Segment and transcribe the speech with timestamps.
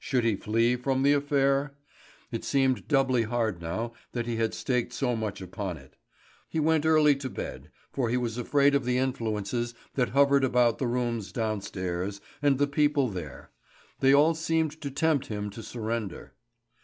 [0.00, 1.76] Should he flee from the affair?
[2.32, 5.94] It seemed doubly hard now that he had staked so much upon it.
[6.48, 10.78] He went early to bed, for he was afraid of the influences that hovered about
[10.78, 13.52] the rooms downstairs and the people there;
[14.00, 16.34] they all seemed to tempt him to surrender.